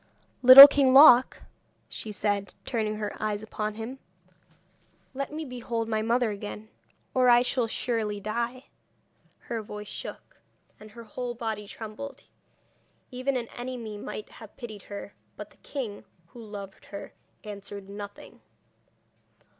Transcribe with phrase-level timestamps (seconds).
[0.41, 1.43] 'Little King Loc,'
[1.87, 3.99] she said, turning her eyes upon him,
[5.13, 6.69] 'let me behold my mother again,
[7.13, 8.65] or I shall surely die.'
[9.41, 10.37] Her voice shook,
[10.79, 12.23] and her whole body trembled.
[13.11, 17.13] Even an enemy might have pitied her; but the king, who loved her,
[17.43, 18.41] answered nothing.